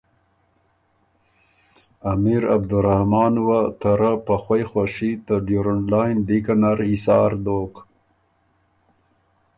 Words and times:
امیر 2.13 2.43
عبدالرحمان 2.55 3.33
وه 3.47 3.61
ته 3.79 3.91
رۀ 3.99 4.11
په 4.25 4.35
خوئ 4.43 4.63
خوشي 4.71 5.11
ته 5.25 5.33
ډیورنډ 5.45 5.85
لائن 5.93 6.15
لیکه 6.27 6.53
نر 6.61 6.77
حصار 6.91 7.31
دوک۔ 7.43 7.73